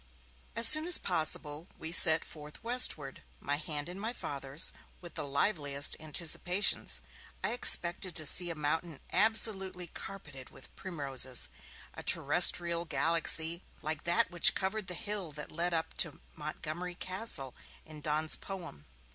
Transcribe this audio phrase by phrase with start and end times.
[0.55, 5.23] As soon as possible we set forth westward, my hand in my Father's, with the
[5.27, 7.01] liveliest anticipations.
[7.43, 11.49] I expected to see a mountain absolutely carpeted with primroses,
[11.93, 17.53] a terrestrial galaxy like that which covered the hill that led up to Montgomery Castle
[17.85, 18.87] in Donne's poem.